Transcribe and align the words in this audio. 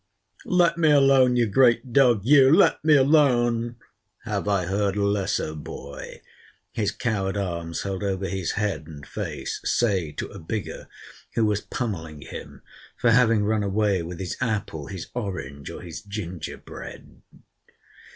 Let 0.47 0.79
me 0.79 0.89
alone, 0.89 1.35
you 1.35 1.45
great 1.45 1.93
dog, 1.93 2.21
you!—let 2.25 2.83
me 2.83 2.95
alone!—have 2.95 4.47
I 4.47 4.65
heard 4.65 4.95
a 4.95 5.03
lesser 5.05 5.53
boy, 5.53 6.23
his 6.71 6.91
coward 6.91 7.37
arms 7.37 7.83
held 7.83 8.03
over 8.03 8.27
his 8.27 8.53
head 8.53 8.87
and 8.87 9.05
face, 9.05 9.61
say 9.63 10.11
to 10.13 10.25
a 10.29 10.39
bigger, 10.39 10.87
who 11.35 11.45
was 11.45 11.61
pommeling 11.61 12.21
him, 12.23 12.63
for 12.97 13.11
having 13.11 13.43
run 13.45 13.61
away 13.61 14.01
with 14.01 14.19
his 14.19 14.35
apple, 14.41 14.87
his 14.87 15.05
orange, 15.13 15.69
or 15.69 15.81
his 15.83 16.01
ginger 16.01 16.57
bread. 16.57 17.21